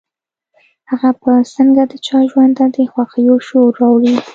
[0.89, 4.15] هغه به څنګه د چا ژوند ته د خوښيو شور راوړي.